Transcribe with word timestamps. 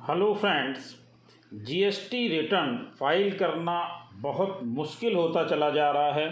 Hello 0.00 0.32
friends 0.34 0.84
GST 1.66 2.28
return 2.28 2.76
file 2.98 3.30
करना 3.38 3.74
बहुत 4.16 4.60
मुश्किल 4.64 5.14
होता 5.14 5.42
चला 5.44 5.68
जा 5.70 5.90
रहा 5.90 6.12
है। 6.12 6.26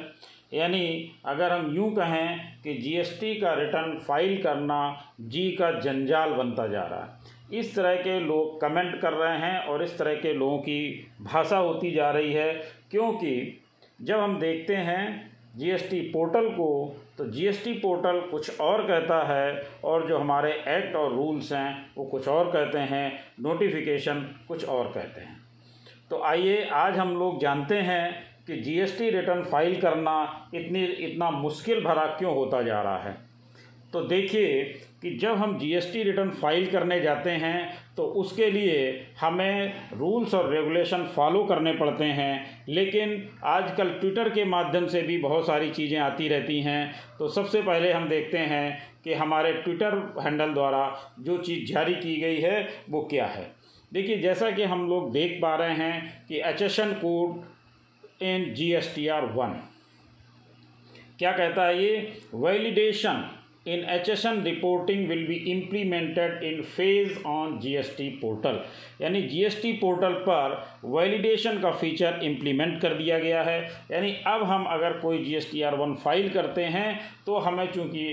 यानी 0.55 1.12
अगर 1.25 1.52
हम 1.52 1.75
यूँ 1.76 1.91
कहें 1.94 2.39
कि 2.62 2.75
जीएसटी 2.75 3.34
का 3.34 3.52
रिटर्न 3.54 3.96
फ़ाइल 3.99 4.42
करना 4.42 4.78
जी 5.20 5.50
का 5.50 5.70
जंजाल 5.81 6.31
बनता 6.31 6.67
जा 6.67 6.83
रहा 6.83 7.00
है। 7.00 7.58
इस 7.58 7.75
तरह 7.76 7.96
के 7.96 8.18
लोग 8.21 8.61
कमेंट 8.61 9.00
कर 9.00 9.12
रहे 9.12 9.36
हैं 9.39 9.59
और 9.61 9.82
इस 9.82 9.98
तरह 9.98 10.14
के 10.14 10.32
लोगों 10.32 10.59
की 10.59 11.11
भाषा 11.23 11.59
होती 11.59 11.91
जा 11.91 12.11
रही 12.11 12.32
है। 12.32 12.53
क्योंकि 12.91 13.61
जब 14.03 14.21
हम 14.21 14.39
देखते 14.39 14.77
हैं 14.77 15.30
जीएसटी 15.57 16.00
पोर्टल 16.00 16.48
को 16.50 16.71
तो 17.19 17.25
जीएसटी 17.27 17.73
पोर्टल 17.73 18.21
कुछ 18.21 18.61
और 18.61 18.82
कहता 18.82 19.23
है 19.27 19.62
और 19.85 20.07
जो 20.09 20.18
हमारे 20.18 20.50
एक्ट 20.53 20.96
और 20.96 21.12
रूल्स 21.12 21.53
हैं, 21.53 21.91
वो 21.96 22.05
कुछ 22.05 22.29
और 22.29 22.50
कहते 22.50 22.79
हैं 22.79 23.21
नोटिफिकेशन 23.41 24.21
कुछ 24.49 24.64
और 24.64 24.86
कहते 24.86 25.21
हैं। 25.21 25.36
तो 26.11 26.22
आइए, 26.22 26.64
आज 26.64 26.99
हम 26.99 27.17
लोग 27.17 27.41
जानते 27.41 27.75
हैं 27.75 28.13
कि 28.46 28.57
जीएसटी 28.57 29.11
रिटर्न 29.11 29.43
फ़ाइल 29.43 29.81
करना 29.81 30.50
इतनी, 30.54 30.85
इतना 30.85 31.31
मुश्किल 31.31 31.85
भरा 31.85 32.06
क्यों 32.06 32.34
होता 32.34 32.62
जा 32.62 32.82
रहा 32.82 32.98
है। 32.98 33.27
तो 33.92 34.01
देखिए 34.01 34.62
कि 35.02 35.10
जब 35.16 35.37
हम 35.37 35.59
जीएसटी 35.59 36.02
रिटर्न 36.02 36.30
फ़ाइल 36.30 36.66
करने 36.66 37.01
जाते 37.01 37.30
हैं 37.30 37.69
तो 37.97 38.02
उसके 38.20 38.51
लिए 38.51 39.06
हमें 39.20 39.88
रूल्स 39.92 40.34
और 40.34 40.51
रेगुलेशन 40.52 41.05
फॉलो 41.06 41.45
करने 41.45 41.73
पड़ते 41.73 42.05
हैं। 42.05 42.64
लेकिन 42.69 43.28
आजकल 43.45 43.91
ट्विटर 43.91 44.28
के 44.28 44.45
माध्यम 44.45 44.87
से 44.87 45.02
भी 45.02 45.19
बहुत 45.19 45.47
सारी 45.47 45.70
चीज़ें 45.70 45.98
आती 45.98 46.28
रहती 46.28 46.61
हैं। 46.61 46.95
तो 47.19 47.28
सबसे 47.28 47.62
पहले 47.62 47.92
हम 47.92 48.09
देखते 48.09 48.38
हैं 48.38 48.78
कि 49.05 49.14
हमारे 49.14 49.52
ट्विटर 49.55 49.97
हैंडल 50.20 50.52
द्वारा 50.55 51.14
जो 51.20 51.39
चीज़ 51.39 51.73
जारी 51.73 51.95
की 51.95 52.16
गई 52.16 52.41
है, 52.41 52.69
वो 52.91 53.00
क्या 53.00 53.27
है। 53.27 53.50
देखिए, 53.92 54.19
जैसा 54.19 54.50
कि 54.50 54.62
हम 54.64 54.89
लोग 54.89 55.12
देख 55.12 55.39
पा 55.42 55.55
रहे 55.56 55.75
हैं 55.75 56.27
कि 56.28 56.41
H 56.41 56.62
S 56.62 56.78
N 56.78 56.92
code 56.95 58.23
in 58.23 58.52
G 58.55 58.73
S 58.73 58.92
T 58.95 59.06
R 59.08 59.25
one 59.33 59.61
क्या 61.19 61.33
कहता 61.33 61.67
है 61.67 61.83
ये? 61.84 62.12
Validation 62.34 63.25
in 63.69 63.84
HSN 63.92 64.38
reporting 64.44 65.00
will 65.08 65.24
be 65.27 65.36
implemented 65.52 66.42
in 66.48 66.62
phase 66.74 67.16
on 67.28 67.55
GST 67.62 68.08
portal 68.20 68.61
यानी 69.00 69.22
GST 69.33 69.72
पोर्टल 69.80 70.14
पर 70.28 70.56
वैलिडेशन 70.86 71.61
का 71.61 71.70
फीचर 71.80 72.20
इम्प्लीमेंट 72.24 72.80
कर 72.83 72.94
दिया 72.94 73.19
गया 73.19 73.42
है। 73.42 73.61
यानी 73.91 74.12
अब 74.27 74.42
हम 74.44 74.64
अगर 74.70 74.98
कोई 75.00 75.22
G 75.24 75.34
S 75.36 75.50
T 75.52 75.62
R 75.62 75.74
one 75.77 75.94
file 76.05 76.28
करते 76.30 76.64
हैं 76.77 76.98
तो 77.27 77.39
हमें 77.39 77.66
चूँकि 77.72 78.06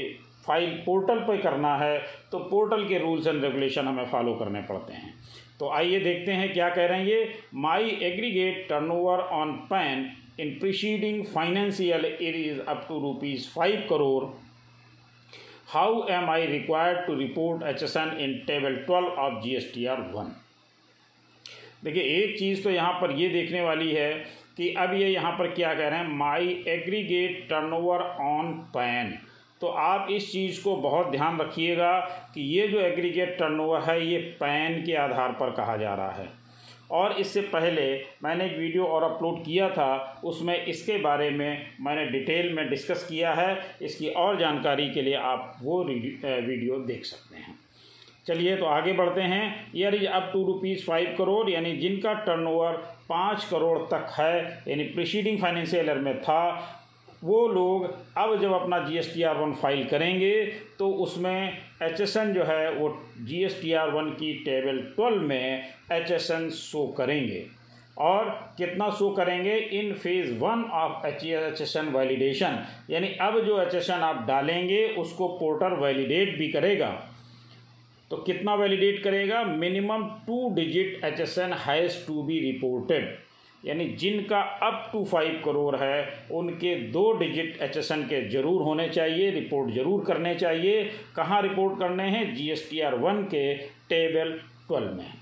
फ़ाइल 0.45 0.70
पोर्टल 0.86 1.20
पर 1.28 1.42
करना 1.42 1.76
है 1.78 1.98
तो 2.31 2.39
पोर्टल 2.50 2.88
के 2.88 2.98
रूल्स 3.00 3.28
एंड 3.28 3.44
रेगुलेशन 3.44 3.88
हमें 3.88 4.06
फॉलो 4.08 4.33
करने 4.36 4.61
पड़ते 4.61 4.94
हैं। 4.94 5.14
तो 5.59 5.70
आइए 5.72 6.00
देखते 6.00 6.31
हैं 6.31 6.52
क्या 6.53 6.70
कह 6.70 6.86
रहे 6.86 7.00
हैं 7.00 7.08
ये। 7.08 7.33
My 7.56 7.98
aggregate 8.03 8.66
turnover 8.70 9.20
on 9.39 9.52
PAN 9.70 10.06
in 10.39 10.50
preceding 10.59 11.23
financial 11.26 12.06
is 12.06 12.59
up 12.61 12.86
to 12.89 13.00
rupees 13.02 13.48
five 13.50 13.86
crore 13.89 14.23
how 15.67 16.08
am 16.08 16.30
I 16.30 16.41
required 16.45 17.05
to 17.08 17.16
report 17.16 17.61
HSN 17.61 18.19
in 18.19 18.33
table 18.45 18.75
12 18.88 19.17
of 19.17 19.44
GSTR 19.44 19.99
1 20.13 20.33
देखिए, 21.83 22.03
एक 22.03 22.38
चीज़ 22.39 22.63
तो 22.63 22.69
यहाँ 22.69 22.94
पर 23.02 23.11
ये 23.11 23.30
देखने 23.30 23.61
वाली 23.61 23.91
है 23.93 24.13
कि 24.58 24.69
अब 24.80 24.93
ये 24.93 25.08
यहाँ 25.09 25.31
पर 25.31 25.47
क्या 25.53 25.73
कह 25.73 25.88
रहे 25.88 25.99
हैं 25.99 26.08
my 26.17 26.63
aggregate 26.67 27.47
turnover 27.49 28.02
on 28.25 28.52
PAN 28.73 29.17
तो 29.61 29.67
आप 29.67 30.08
इस 30.11 30.31
चीज़ 30.31 30.63
को 30.63 30.75
बहुत 30.77 31.11
ध्यान 31.11 31.39
रखिएगा 31.39 31.99
कि 32.33 32.41
ये 32.41 32.67
जो 32.67 32.80
एग्रीगेट 32.80 33.38
टर्नओवर 33.39 33.81
है, 33.81 34.05
ये 34.08 34.17
पैन 34.39 34.81
के 34.86 34.95
आधार 34.95 35.31
पर 35.39 35.52
कहा 35.52 35.77
जा 35.77 35.93
रहा 35.95 36.11
है। 36.11 36.27
और 36.91 37.11
इससे 37.11 37.41
पहले 37.44 37.83
मैंने 38.23 38.45
एक 38.45 38.58
वीडियो 38.58 38.86
और 38.86 39.03
अपलोड 39.03 39.44
किया 39.44 39.69
था, 39.69 40.22
उसमें 40.23 40.66
इसके 40.66 40.97
बारे 40.97 41.30
में 41.30 41.67
मैंने 41.81 42.05
डिटेल 42.05 42.54
में 42.54 42.70
डिस्कस 42.70 43.05
किया 43.10 43.33
है। 43.33 43.58
इसकी 43.82 44.10
और 44.10 44.39
जानकारी 44.39 44.89
के 44.89 45.02
लिए 45.02 45.15
आप 45.15 45.58
वो 45.61 45.83
वीडियो 45.83 46.80
देख 46.86 47.05
सकते 47.05 47.37
हैं। 47.37 47.58
चलिए 48.27 48.55
तो 48.58 48.65
आगे 48.65 48.93
बढ़ते 48.93 49.21
हैं। 49.21 49.71
Year 49.76 49.95
is 49.95 50.05
up 50.08 50.30
to 50.33 50.45
rupees 50.45 50.86
five 50.86 51.15
crore, 51.17 51.49
यानी 51.49 51.76
जिनका 51.77 52.14
टर्नओवर 52.14 52.77
पाँच 53.10 53.43
करोड़ 53.45 53.77
तक 53.87 54.15
है, 54.20 54.64
यानी 54.67 54.83
प्रिसीडिंग 54.86 55.39
फाइनेंशियल 55.39 55.86
ईयर 55.86 55.98
में 55.98 56.21
था 56.21 56.42
वो 57.25 57.47
लोग 57.47 57.83
अब 58.17 58.39
जब 58.41 58.52
अपना 58.53 58.80
G 58.80 58.97
S 58.97 59.13
T 59.13 59.23
R 59.23 59.37
one 59.37 59.53
file 59.61 59.83
करेंगे 59.89 60.33
तो 60.80 60.89
उसमें 61.03 61.58
एच 61.83 62.02
एस 62.02 62.15
एन 62.17 62.33
जो 62.33 62.43
है, 62.43 62.71
वो 62.71 62.89
G 63.19 63.43
S 63.43 63.59
T 63.61 63.71
R 63.73 63.89
one 63.91 64.09
की 64.13 64.33
टेबल 64.45 64.80
ट्वेल्व 64.95 65.21
में 65.21 65.63
एच 65.91 66.11
एस 66.11 66.30
एन 66.31 66.49
शो 66.52 66.86
करेंगे। 66.97 67.45
और 67.99 68.30
कितना 68.58 68.89
शो 68.91 69.09
करेंगे? 69.11 69.55
In 69.58 69.93
phase 69.93 70.33
one 70.39 70.63
of 70.73 71.05
H 71.08 71.23
H 71.25 71.61
S 71.61 71.75
N 71.77 71.89
validation 71.89 72.59
यानी 72.89 73.08
अब 73.21 73.39
जो 73.45 73.61
एच 73.61 73.75
एस 73.75 73.89
एन 73.89 74.02
आप 74.03 74.25
डालेंगे, 74.27 74.87
उसको 74.87 75.27
पोर्टर 75.37 75.80
वैलिडेट 75.80 76.37
भी 76.37 76.47
करेगा। 76.52 76.89
तो 78.11 78.17
कितना 78.17 78.55
वैलिडेट 78.55 79.03
करेगा? 79.03 79.43
Minimum 79.43 80.03
two 80.27 80.49
digit 80.55 81.03
H 81.05 81.19
S 81.19 81.37
N 81.37 81.53
has 81.59 82.05
to 82.07 82.23
be 82.23 82.39
reported 82.42 83.13
यानी 83.65 83.86
जिनका 83.99 84.39
अप 84.64 84.89
टू 84.92 85.03
फाइव 85.05 85.42
करोड़ 85.45 85.76
है, 85.76 86.27
उनके 86.31 86.76
दो 86.92 87.11
डिजिट 87.20 87.61
एचएसएन 87.61 88.03
के 88.03 88.21
ज़रूर 88.30 88.61
होने 88.61 88.87
चाहिए 88.89 89.30
रिपोर्ट 89.31 89.73
ज़रूर 89.73 90.03
करने 90.05 90.33
चाहिए। 90.36 90.83
कहाँ 91.15 91.42
रिपोर्ट 91.42 91.80
करने 91.80 92.04
हैं? 92.09 92.33
G 92.36 92.49
S 92.52 92.67
T 92.70 92.80
R 92.81 92.95
one 92.98 93.23
के 93.25 93.54
टेबल 93.89 94.39
ट्वेल्व 94.67 94.93
में। 94.93 95.14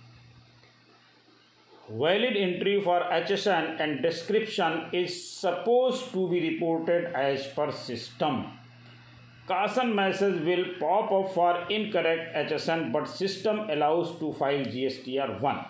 Valid 1.92 2.38
entry 2.38 2.80
for 2.82 3.08
H 3.14 3.32
S 3.32 3.48
N 3.48 3.78
and 3.82 4.02
description 4.02 4.92
is 4.96 5.10
suppose 5.14 6.04
to 6.14 6.28
be 6.28 6.40
reported 6.40 7.12
as 7.20 7.46
per 7.56 7.72
system 7.80 8.42
caution 9.48 9.88
message 9.96 10.36
will 10.44 10.64
pop 10.80 11.14
up 11.14 11.32
for 11.34 11.68
incorrect 11.72 12.36
H 12.38 12.52
S 12.52 12.70
N 12.70 12.92
but 12.92 13.08
system 13.08 13.60
allows 13.72 14.20
to 14.20 14.32
file 14.40 14.64
G 14.66 14.86
S 14.86 15.02
T 15.06 15.18
R 15.18 15.32
one 15.42 15.66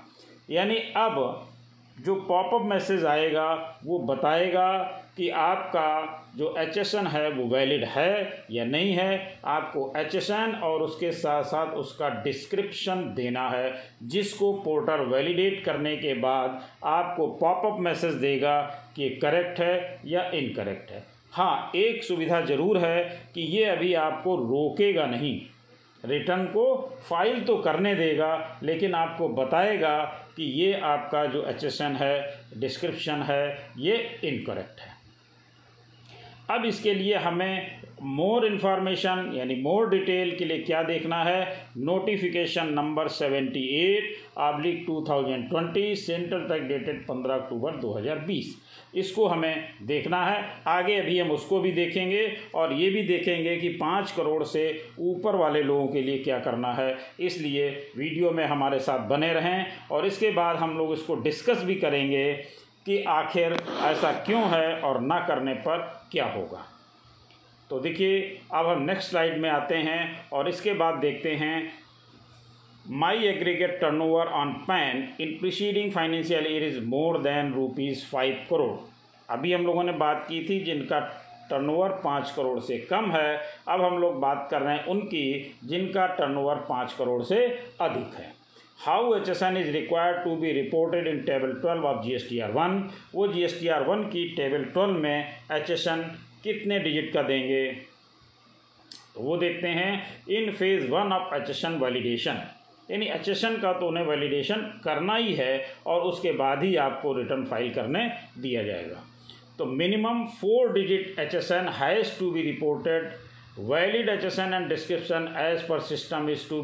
यानी 0.49 0.75
अब 0.97 1.49
जो 1.97 2.15
popup 2.17 2.65
message 2.65 3.05
आएगा, 3.05 3.79
वो 3.85 3.97
बताएगा 3.99 4.77
कि 5.17 5.29
आपका 5.29 6.19
जो 6.37 6.53
HSN 6.59 7.07
है, 7.07 7.29
वो 7.31 7.45
वैलिड 7.47 7.83
है 7.83 8.45
या 8.51 8.65
नहीं 8.65 8.93
है। 8.93 9.39
आपको 9.45 9.93
एचएसएन 9.97 10.55
और 10.55 10.81
उसके 10.81 11.11
साथ 11.11 11.43
साथ 11.43 11.75
उसका 11.75 12.09
डिस्क्रिप्शन 12.23 13.03
देना 13.15 13.47
है, 13.49 13.73
जिसको 14.03 14.51
पोर्टर 14.55 15.01
वैलिडेट 15.05 15.63
करने 15.65 15.95
के 15.97 16.13
बाद 16.13 16.61
आपको 16.83 17.27
पॉपअप 17.35 17.79
मैसेज 17.79 18.13
देगा 18.15 18.61
कि 18.95 19.09
करेक्ट 19.21 19.59
है 19.59 19.99
या 20.05 20.29
इनकरेक्ट 20.31 20.91
है। 20.91 21.03
हाँ 21.33 21.71
एक 21.75 22.03
सुविधा 22.03 22.41
ज़रूर 22.41 22.77
है 22.77 23.03
कि 23.35 23.41
ये 23.41 23.63
अभी 23.65 23.93
आपको 23.93 24.35
रोकेगा 24.35 25.05
नहीं। 25.05 25.39
रिटर्न 26.03 26.45
को 26.45 26.65
फ़ाइल 27.09 27.43
तो 27.43 27.57
करने 27.57 27.93
देगा, 27.95 28.59
लेकिन 28.63 28.95
आपको 28.95 29.27
बताएगा 29.29 29.97
कि 30.35 30.43
ये 30.53 30.73
आपका 30.75 31.25
जो 31.25 31.43
एचएसएन 31.45 31.95
है, 31.95 32.39
डिस्क्रिप्शन 32.57 33.21
है, 33.21 33.57
ये 33.77 33.95
इनकरेक्ट 34.23 34.79
है। 34.79 34.91
अब 36.49 36.65
इसके 36.65 36.93
लिए 36.93 37.15
हमें 37.17 37.81
मोर 38.03 38.45
इन्फॉर्मेशन 38.45 39.31
यानी 39.35 39.55
मोर 39.55 39.89
डिटेल 39.89 40.35
के 40.37 40.45
लिए 40.45 40.57
क्या 40.59 40.81
देखना 40.83 41.23
है? 41.23 41.45
Notification 41.79 42.73
number 42.73 43.07
seventy 43.09 43.65
eight 43.77 44.15
oblique 44.41 44.83
two 44.87 45.05
thousand 45.09 45.47
twenty 45.49 45.95
centre 45.95 46.47
तक 46.49 46.67
डेटेड 46.67 47.05
पंद्रह 47.07 47.35
अक्टूबर 47.35 47.75
दो 47.77 47.93
हज़ार 47.93 48.19
बीस। 48.21 48.55
इसको 48.93 49.27
हमें 49.27 49.69
देखना 49.81 50.23
है। 50.25 50.43
आगे 50.67 50.95
अभी 50.95 51.19
हम 51.19 51.31
उसको 51.31 51.59
भी 51.59 51.71
देखेंगे 51.71 52.25
और 52.55 52.73
ये 52.73 52.89
भी 52.89 53.03
देखेंगे 53.03 53.55
कि 53.57 53.69
पाँच 53.75 54.11
करोड़ 54.11 54.43
से 54.43 54.65
ऊपर 55.01 55.35
वाले 55.35 55.63
लोगों 55.63 55.87
के 55.87 56.01
लिए 56.01 56.17
क्या 56.17 56.39
करना 56.39 56.73
है। 56.73 56.97
इसलिए 57.19 57.69
वीडियो 57.97 58.31
में 58.31 58.45
हमारे 58.45 58.79
साथ 58.79 59.07
बने 59.07 59.33
रहें 59.33 59.65
और 59.91 60.05
इसके 60.05 60.31
बाद 60.31 60.55
हम 60.55 60.77
लोग 60.77 60.93
इसको 60.93 61.15
डिस्कस 61.21 61.63
भी 61.63 61.75
करेंगे 61.75 62.33
कि 62.85 63.03
आखिर 63.03 63.53
ऐसा 63.83 64.11
क्यों 64.25 64.43
है 64.49 64.79
और 64.81 64.99
ना 65.01 65.19
करने 65.19 65.53
पर 65.53 65.77
क्या 66.11 66.25
होगा। 66.25 66.65
तो 67.69 67.79
देखिए, 67.79 68.19
अब 68.53 68.67
हम 68.67 68.81
नेक्स्ट 68.81 69.09
स्लाइड 69.09 69.37
में 69.37 69.49
आते 69.49 69.75
हैं 69.75 70.29
और 70.33 70.49
इसके 70.49 70.73
बाद 70.73 70.95
देखते 70.95 71.33
हैं 71.35 71.82
my 72.85 73.25
aggregate 73.25 73.79
turnover 73.81 74.27
on 74.37 74.51
PAN 74.63 75.07
in 75.21 75.29
preceding 75.39 75.91
financial 75.91 76.47
year 76.47 76.63
is 76.63 76.79
more 76.85 77.17
than 77.23 77.53
rupees 77.53 78.03
five 78.05 78.45
crore 78.49 78.75
अभी 79.29 79.51
हम 79.53 79.65
लोगों 79.65 79.83
ने 79.83 79.91
बात 79.99 80.25
की 80.29 80.43
थी 80.45 80.59
जिनका 80.63 80.99
टर्नओवर 81.49 81.89
पाँच 82.03 82.31
करोड़ 82.35 82.59
से 82.59 82.77
कम 82.89 83.11
है, 83.11 83.39
अब 83.67 83.81
हम 83.81 83.97
लोग 83.99 84.19
बात 84.21 84.47
कर 84.51 84.61
रहे 84.61 84.75
हैं 84.75 84.85
उनकी 84.85 85.55
जिनका 85.63 86.05
टर्नओवर 86.15 86.55
पाँच 86.69 86.93
करोड़ 86.93 87.21
से 87.23 87.37
अधिक 87.81 88.15
है। 88.15 88.31
How 88.79 89.13
H 89.15 89.29
S 89.29 89.43
N 89.43 89.57
is 89.57 89.69
required 89.71 90.23
to 90.23 90.35
be 90.35 90.51
reported 90.51 91.07
in 91.07 91.21
table 91.23 91.53
twelve 91.61 91.85
of 91.87 92.03
G 92.05 92.13
S 92.13 92.27
T 92.29 92.39
R 92.39 92.51
one 92.51 92.77
वो 93.15 93.27
G 93.27 93.43
S 93.43 93.59
T 93.59 93.67
R 93.67 93.83
one 93.87 94.03
की 94.09 94.27
टेबल 94.37 94.63
ट्वेल्व 94.73 94.97
में 94.97 95.27
एच 95.51 95.69
एस 95.69 95.87
एन 95.87 96.01
कितने 96.43 96.79
डिजिट 96.79 97.13
का 97.13 97.21
देंगे? 97.21 97.65
तो 99.15 99.21
वो 99.21 99.37
देखते 99.37 99.67
हैं। 99.69 99.91
In 100.31 100.51
phase 100.51 100.89
one 100.91 101.13
of 101.13 101.35
H 101.35 101.49
S 101.49 101.63
N 101.65 101.79
validation 101.79 102.41
यानी 102.91 103.05
एचएसएन 103.07 103.57
का 103.57 103.73
तो 103.73 103.87
उन्हें 103.87 104.05
वैलिडेशन 104.05 104.61
करना 104.83 105.15
ही 105.15 105.33
है 105.33 105.65
और 105.87 106.01
उसके 106.01 106.31
बाद 106.37 106.63
ही 106.63 106.75
आपको 106.85 107.13
रिटर्न 107.17 107.45
फ़ाइल 107.45 107.73
करने 107.73 108.07
दिया 108.37 108.63
जाएगा। 108.63 109.03
तो 109.57 109.65
minimum 109.65 110.23
four 110.41 110.73
digit 110.73 111.19
H 111.19 111.35
S 111.35 111.51
N 111.51 111.67
has 111.73 112.17
to 112.19 112.31
be 112.31 112.41
reported 112.41 113.11
valid 113.59 114.09
H 114.09 114.23
S 114.25 114.39
N 114.39 114.53
and 114.53 114.67
description 114.69 115.27
as 115.39 115.67
per 115.67 115.79
system 115.89 116.29
is 116.29 116.47
to 116.49 116.61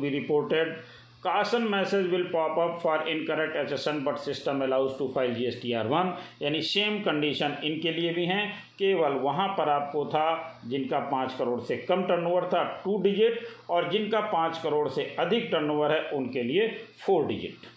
caution 1.24 1.62
message 1.62 2.06
will 2.10 2.24
pop 2.24 2.60
up 2.60 2.80
for 2.84 3.08
incorrect 3.10 3.56
H 3.56 3.72
S 3.74 3.88
but 4.04 4.18
system 4.18 4.62
allows 4.64 4.92
to 5.00 5.08
file 5.16 5.34
G 5.36 5.46
S 5.46 5.60
T 5.62 5.74
R 5.74 5.88
one 5.88 6.14
यानी 6.42 6.62
same 6.64 7.00
condition 7.04 7.56
इनके 7.64 7.92
लिए 7.92 8.14
भी 8.14 8.26
हैं। 8.26 8.52
केवल 8.80 9.14
वहाँ 9.22 9.48
पर 9.58 9.70
आपको 9.70 10.06
था 10.06 10.62
जिनका 10.66 11.00
पाँच 11.10 11.34
करोड़ 11.38 11.60
से 11.62 11.78
कम 11.80 12.04
टर्नओवर 12.04 12.46
था 12.54 12.64
टू 12.86 12.98
डिजिट 13.02 13.48
और 13.70 13.90
जिनका 13.92 14.20
पाँच 14.30 14.60
करोड़ 14.64 14.88
से 14.90 15.04
अधिक 15.20 15.50
टर्नओवर 15.52 15.92
है, 15.92 16.02
उनके 16.10 16.44
लिए 16.44 16.68
फोर 17.06 17.26
डिजिट 17.28 17.68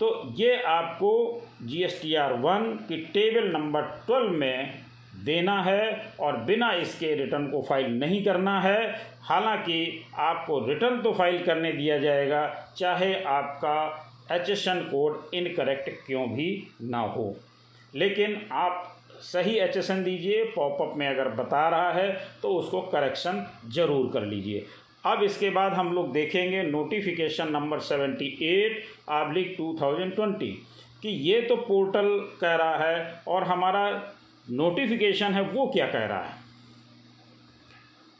तो 0.00 0.34
ये 0.38 0.60
आपको 0.68 1.12
G 1.62 1.82
S 1.84 1.98
T 2.02 2.14
R 2.16 2.32
one 2.40 2.70
की 2.88 2.96
टेबल 3.14 3.48
नंबर 3.52 3.82
ट्वेल्व 4.06 4.32
में 4.34 4.74
देना 5.24 5.60
है, 5.62 6.12
और 6.20 6.36
बिना 6.44 6.70
इसके 6.72 7.14
रिटर्न 7.16 7.46
को 7.50 7.60
फ़ाइल 7.68 7.98
नहीं 7.98 8.22
करना 8.24 8.60
है। 8.60 8.80
हालाँकि 9.28 10.04
आपको 10.18 10.58
रिटर्न 10.66 11.00
तो 11.02 11.12
फ़ाइल 11.12 11.44
करने 11.44 11.72
दिया 11.72 11.98
जाएगा, 11.98 12.46
चाहे 12.76 13.12
आपका 13.24 14.04
एच 14.32 14.50
कोड 14.90 15.34
इनकरेक्ट 15.34 15.90
क्यों 16.06 16.26
भी 16.28 16.66
ना 16.82 16.98
हो। 16.98 17.34
लेकिन 17.94 18.40
आप 18.54 18.94
सही 19.22 19.56
एच 19.58 19.76
एस 19.76 19.90
एन 19.90 20.02
दीजिए, 20.04 20.42
पॉपअप 20.46 20.96
में 20.96 21.06
अगर 21.08 21.28
बता 21.34 21.68
रहा 21.68 21.92
है 21.92 22.10
तो 22.42 22.48
उसको 22.50 22.80
करेक्शन 22.88 23.44
ज़रूर 23.74 24.10
कर 24.12 24.24
लीजिए। 24.24 24.64
अब 25.06 25.22
इसके 25.22 25.50
बाद 25.50 25.72
हम 25.72 25.92
लोग 25.92 26.12
देखेंगे 26.12 26.62
notification 26.62 27.52
number 27.52 27.80
seventy 27.82 28.26
eight, 28.42 28.82
oblique 29.10 29.54
two 29.58 29.76
thousand 29.80 30.14
twenty, 30.14 30.50
कि 31.02 31.08
ये 31.08 31.40
तो 31.42 31.56
पोर्टल 31.58 32.08
कह 32.40 32.54
रहा 32.54 32.76
है 32.78 33.22
और 33.28 33.44
हमारा 33.44 33.88
नोटिफिकेशन 34.46 35.32
है, 35.32 35.42
वो 35.42 35.66
क्या 35.66 35.86
कह 35.86 36.06
रहा 36.06 36.22
है? 36.22 36.34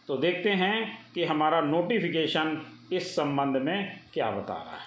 तो 0.09 0.17
देखते 0.17 0.51
हैं 0.51 0.77
कि 1.15 1.25
हमारा 1.25 1.61
नोटिफिकेशन 1.61 2.61
इस 2.93 3.15
संबंध 3.17 3.57
में 3.57 4.01
क्या 4.13 4.31
बता 4.31 4.55
रहा 4.55 4.77
है। 4.77 4.87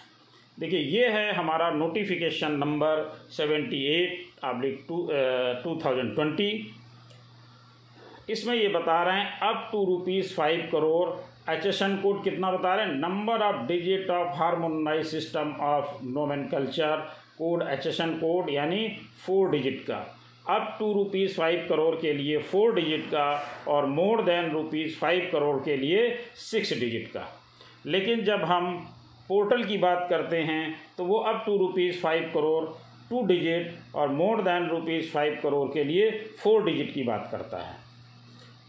देखिए, 0.58 0.80
ये 0.80 1.08
है 1.10 1.34
हमारा 1.34 1.70
notification 1.72 2.52
number 2.54 3.04
seventy 3.32 3.84
eight 3.88 4.44
oblique 4.44 4.86
two 4.88 5.08
two 5.64 5.80
thousand 5.86 6.14
twenty 6.16 6.50
इसमें 8.30 8.56
ये 8.56 8.68
बता 8.70 9.02
रहे 9.04 9.20
हैं 9.20 9.40
up 9.42 9.68
to 9.72 9.84
rupees 9.86 10.34
five 10.36 10.68
crore 10.72 11.10
HSN 11.52 11.96
code 11.98 12.24
कितना 12.24 12.52
बता 12.52 12.74
रहे 12.76 12.86
हैं? 12.86 12.94
Number 12.96 13.42
of 13.42 13.66
digit 13.68 14.10
of 14.10 14.36
harmonize 14.38 15.06
system 15.08 15.54
of 15.62 16.04
nomenclature 16.48 16.98
code 17.38 17.64
HSN 17.70 18.14
code 18.18 18.50
यानी 18.50 18.88
फोर 19.26 19.50
डिजिट 19.52 19.82
का। 19.88 20.00
Up 20.46 20.76
to 20.80 20.92
rupees 20.94 21.36
five 21.36 21.66
crore 21.70 21.96
के 21.96 22.14
लिए 22.14 22.38
फोर 22.42 22.74
डिजिट 22.76 23.06
का 23.06 23.26
और 23.68 23.86
more 23.86 24.22
than 24.24 24.50
rupees 24.52 24.96
five 24.96 25.30
crore 25.32 25.58
के 25.64 25.76
लिए 25.78 26.10
सिक्स 26.36 26.74
डिजिट 26.80 27.08
का। 27.08 27.28
लेकिन 27.86 28.24
जब 28.24 28.44
हम 28.44 28.74
पोर्टल 29.30 29.64
की 29.64 29.78
बात 29.78 30.08
करते 30.10 30.38
हैं 30.38 30.76
तो 30.98 31.04
वो 31.06 31.20
up 31.20 31.44
to 31.46 31.58
rupees 31.58 32.00
five 32.02 32.32
crore 32.34 32.66
two 33.10 33.26
digit 33.26 33.96
और 33.96 34.08
more 34.10 34.42
than 34.42 34.68
rupees 34.68 35.12
five 35.12 35.40
crore 35.44 35.68
के 35.70 35.84
लिए 35.84 36.10
फोर 36.40 36.64
डिजिट 36.66 36.94
की 36.94 37.04
बात 37.04 37.28
करता 37.32 37.58
है। 37.58 37.76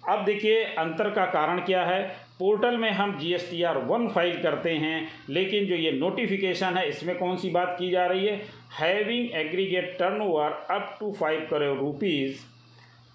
अब 0.08 0.24
देखिए 0.24 0.62
अंतर 0.64 1.10
का 1.10 1.24
कारण 1.26 1.60
क्या 1.60 1.84
है? 1.84 2.21
पोर्टल 2.38 2.76
में 2.76 2.90
हम 2.90 3.18
G 3.18 3.32
S 3.34 3.50
T 3.50 3.62
R 3.62 3.78
one 3.78 4.08
file 4.08 4.42
करते 4.42 4.70
हैं, 4.76 5.08
लेकिन 5.30 5.66
जो 5.66 5.74
ये 5.74 5.92
नोटिफिकेशन 5.92 6.76
है, 6.76 6.88
इसमें 6.88 7.16
कौन 7.18 7.36
सी 7.36 7.50
बात 7.50 7.76
की 7.78 7.90
जा 7.90 8.06
रही 8.06 8.26
है? 8.26 8.40
Having 8.78 9.34
aggregate 9.36 9.96
turnover 10.22 10.66
up 10.70 10.96
to 11.00 11.12
five 11.12 11.46
crore 11.50 11.78
rupees 11.78 12.40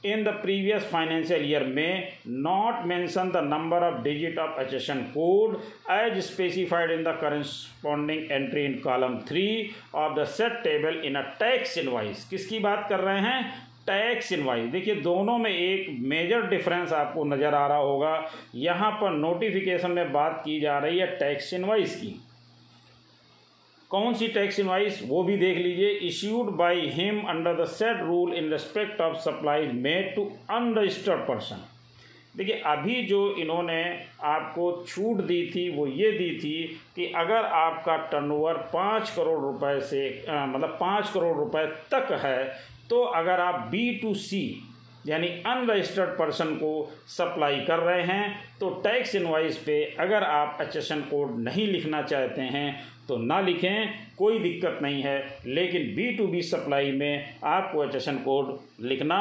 in 0.06 0.24
the 0.24 0.30
previous 0.42 0.84
financial 0.92 1.46
year 1.46 1.64
में 1.66 2.08
not 2.28 2.86
mention 2.88 3.30
the 3.32 3.38
number 3.44 3.84
of 3.84 4.02
digit 4.04 4.38
of 4.40 4.60
HSN 4.62 5.02
code 5.14 5.56
as 5.92 6.20
specified 6.26 6.92
in 6.92 7.04
the 7.04 7.18
corresponding 7.22 8.32
entry 8.32 8.66
in 8.66 8.80
column 8.84 9.18
three 9.30 9.48
of 9.96 10.20
the 10.20 10.26
said 10.36 10.62
table 10.64 11.02
in 11.06 11.16
a 11.16 11.22
tax 11.40 11.78
invoice 11.78 12.28
किसकी 12.30 12.60
बात 12.60 12.86
कर 12.90 13.00
रहे 13.00 13.20
हैं? 13.22 13.42
Tax 13.88 14.32
invoice. 14.34 14.70
देखिए 14.72 14.96
दोनों 15.02 15.38
में 15.38 15.50
एक 15.52 15.88
मेजर 16.04 16.48
डिफरेंस 16.50 16.94
आपको 16.94 17.24
नज़र 17.26 17.56
आ 17.56 17.66
रहा 17.68 17.78
होगा। 17.78 18.14
यहाँ 18.56 18.92
पर 19.02 19.12
नोटिफिकेशन 19.14 19.92
में 19.92 20.12
बात 20.14 20.42
की 20.46 20.60
जा 20.60 20.78
रही 20.80 21.00
है 21.00 21.08
टैक्स 21.18 21.54
इनवाइस 21.54 21.96
की। 21.96 22.16
कौन 23.92 24.14
सी 24.14 24.28
टैक्स 24.28 24.60
इनवाइस 24.60 25.00
वो 25.06 25.24
भी 25.24 25.38
देख 25.38 25.58
लीजिए। 25.58 25.90
Issued 26.08 26.50
by 26.58 26.80
him 26.94 27.22
under 27.30 27.62
the 27.62 27.66
said 27.70 28.02
rule 28.02 28.34
in 28.34 28.52
respect 28.52 29.02
of 29.02 29.18
supplies 29.20 29.74
made 29.76 30.14
to 30.16 30.30
unregistered 30.52 31.28
person 31.28 31.64
देखिए 32.38 32.56
अभी 32.68 33.02
जो 33.04 33.20
इन्होंने 33.40 33.82
आपको 34.26 34.72
छूट 34.88 35.22
दी 35.28 35.42
थी 35.56 35.70
वो 35.76 35.86
ये 35.88 36.12
दी 36.12 36.30
थी 36.40 36.58
कि 36.96 37.06
अगर 37.18 37.46
आपका 37.56 37.96
टर्नओवर 38.12 38.58
पाँच 38.74 39.10
करोड़ 39.10 39.40
रुपए 39.42 39.80
से 39.82 40.26
आ, 40.30 40.46
मतलब 40.46 40.78
पाँच 40.82 41.10
करोड़ 41.10 41.36
रुपए 41.38 41.66
तक 41.92 42.12
है 42.24 42.52
तो 42.90 43.02
अगर 43.02 43.40
आप 43.40 43.68
बी 43.72 43.92
टू 43.96 44.14
सी 44.14 44.64
यानी 45.08 45.28
अनरजिस्टर्ड 45.28 46.10
पर्सन 46.10 46.56
को 46.56 46.72
सप्लाई 47.08 47.60
कर 47.60 47.80
रहे 47.80 48.04
हैं 48.04 48.40
तो 48.60 48.70
टैक्स 48.84 49.16
इनवाइस 49.16 49.58
पे 49.58 49.84
अगर 50.00 50.24
आप 50.24 50.58
एच 50.62 50.88
कोड 50.92 51.38
नहीं 51.40 51.68
लिखना 51.68 52.02
चाहते 52.02 52.42
हैं 52.42 52.84
तो 53.08 53.18
ना 53.18 53.40
लिखें, 53.42 53.90
कोई 54.18 54.40
दिक्कत 54.40 54.80
नहीं 54.82 55.02
है। 55.02 55.38
लेकिन 55.46 55.84
बी 55.96 56.12
टू 56.12 56.28
बी 56.28 56.42
सप्लाई 56.42 56.92
में 56.92 57.36
आपको 57.44 57.84
एच 57.84 58.06
कोड 58.26 58.58
लिखना 58.86 59.20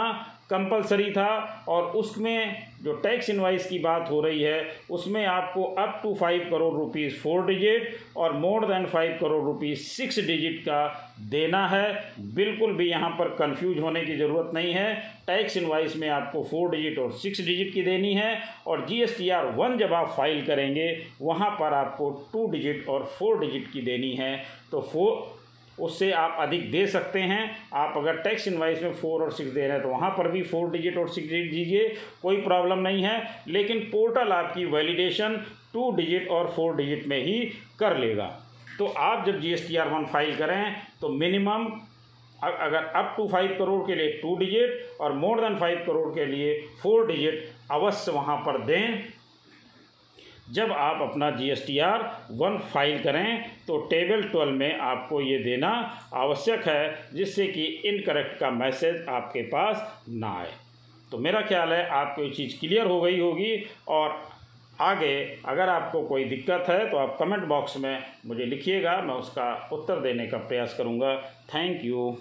कंपलसरी 0.51 1.11
था 1.11 1.65
और 1.69 1.85
उसमें 1.97 2.67
जो 2.83 2.93
टैक्स 2.95 3.29
इनवाइस 3.31 3.67
की 3.69 3.79
बात 3.79 4.11
हो 4.11 4.21
रही 4.21 4.43
है, 4.43 4.67
उसमें 4.91 5.25
आपको 5.27 5.63
up 5.63 6.01
to 6.03 6.15
five 6.15 6.47
crore 6.51 6.73
rupees 6.75 7.15
four 7.15 7.47
digit 7.47 7.97
और 8.17 8.33
more 8.35 8.67
than 8.67 8.87
five 8.87 9.17
crore 9.21 9.43
rupees 9.45 9.79
six 9.81 10.19
digit 10.27 10.61
का 10.61 10.87
देना 11.31 11.67
है। 11.69 11.93
बिल्कुल 12.35 12.73
भी 12.73 12.89
यहाँ 12.89 13.11
पर 13.11 13.29
कंफ्यूज 13.37 13.79
होने 13.79 14.05
की 14.05 14.17
ज़रूरत 14.17 14.51
नहीं 14.55 14.73
है। 14.73 14.95
टैक्स 15.27 15.57
इनवाइस 15.57 15.97
में 15.97 16.09
आपको 16.11 16.43
फोर 16.43 16.71
डिजिट 16.71 16.99
और 16.99 17.13
सिक्स 17.15 17.41
डिजिट 17.41 17.73
की 17.75 17.83
देनी 17.83 18.13
है 18.15 18.39
और 18.67 18.87
G 18.87 19.01
S 19.03 19.17
T 19.19 19.29
R 19.31 19.47
one 19.57 19.77
जब 19.79 19.93
आप 19.95 20.15
फ़ाइल 20.17 20.45
करेंगे, 20.47 20.89
वहाँ 21.23 21.51
पर 21.51 21.75
आपको 21.75 22.11
टू 22.33 22.47
डिजिट 22.51 22.89
और 22.89 23.05
फोर 23.19 23.39
डिजिट 23.41 23.71
की 23.73 23.81
देनी 23.83 24.15
है। 24.15 24.37
तो 24.73 24.81
फोर 24.83 25.35
उससे 25.79 26.11
आप 26.15 26.37
अधिक 26.41 26.71
दे 26.71 26.87
सकते 26.87 27.21
हैं। 27.21 27.57
आप 27.75 27.95
अगर 27.97 28.17
टैक्स 28.23 28.47
इन्वाइस 28.49 28.83
में 28.83 28.93
फोर 28.95 29.23
और 29.23 29.33
सिक्स 29.33 29.51
दे 29.51 29.61
रहे 29.61 29.71
हैं 29.71 29.83
तो 29.83 29.89
वहाँ 29.89 30.11
पर 30.11 30.29
भी 30.29 30.43
फोर 30.45 30.71
डिजिट 30.71 30.97
और 30.99 31.09
सिक्स 31.09 31.29
डिजिट 31.29 31.51
दीजिए, 31.51 31.89
कोई 32.23 32.37
प्रॉब्लम 32.43 32.79
नहीं 32.79 33.03
है। 33.03 33.43
लेकिन 33.49 33.81
पोर्टल 33.93 34.33
आपकी 34.33 34.65
वैलिडेशन 34.67 35.37
टू 35.73 35.91
डिजिट 35.97 36.29
और 36.29 36.51
फोर 36.51 36.77
डिजिट 36.77 37.07
में 37.07 37.19
ही 37.19 37.39
कर 37.79 37.97
लेगा। 37.99 38.27
तो 38.79 38.87
आप 38.87 39.27
जब 39.27 39.41
G 39.41 39.53
S 39.53 39.67
T 39.69 39.77
R 39.77 39.89
one 39.89 40.05
file 40.07 40.37
करें 40.37 40.75
तो 41.01 41.09
मिनिमम 41.11 41.67
अगर 42.39 42.85
अप 42.97 43.15
टू 43.17 43.27
फाइव 43.29 43.55
करोड़ 43.59 43.83
के 43.87 43.95
लिए 43.95 44.09
टू 44.23 44.35
डिजिट 44.37 45.01
और 45.01 45.13
मोर 45.15 45.41
देन 45.41 45.57
फाइव 45.59 45.83
करोड़ 45.87 46.09
के 46.15 46.25
लिए 46.27 46.53
फोर 46.83 47.07
डिजिट 47.07 47.49
अवश्य 47.73 48.13
वहाँ 48.13 48.37
पर 48.39 48.59
दें। 48.65 49.03
जब 50.49 50.73
आप 50.73 51.01
अपना 51.03 51.31
G 51.31 51.51
S 51.51 51.65
T 51.67 51.79
R 51.79 52.03
one 52.33 52.59
file 52.73 53.03
करें 53.03 53.45
तो 53.67 53.79
टेबल 53.87 54.23
ट्वेल्व 54.25 54.53
में 54.53 54.79
आपको 54.81 55.21
ये 55.21 55.39
देना 55.39 55.71
आवश्यक 56.15 56.67
है, 56.69 57.09
जिससे 57.15 57.47
कि 57.47 57.65
इनकरेक्ट 57.65 58.39
का 58.41 58.51
मैसेज 58.53 59.05
आपके 59.09 59.43
पास 59.49 60.05
ना 60.11 60.33
आए। 60.33 60.53
तो 61.13 61.19
मेरा 61.19 61.41
ख्याल 61.43 61.73
है 61.73 61.87
आपको 61.89 62.23
ये 62.23 62.31
चीज़ 62.31 62.59
क्लियर 62.61 62.87
हो 62.87 63.01
गई 63.01 63.19
होगी, 63.21 63.55
और 63.89 64.23
आगे 64.81 65.15
अगर 65.47 65.69
आपको 65.69 66.03
कोई 66.05 66.25
दिक्कत 66.27 66.65
है 66.69 66.89
तो 66.91 66.97
आप 66.97 67.17
कमेंट 67.21 67.45
बॉक्स 67.45 67.77
में 67.77 68.05
मुझे 68.27 68.45
लिखिएगा, 68.45 68.97
मैं 68.99 69.15
उसका 69.15 69.69
उत्तर 69.73 70.01
देने 70.01 70.27
का 70.27 70.39
प्रयास 70.39 70.75
करूँगा। 70.79 71.15
Thank 71.55 71.85
you. 71.85 72.17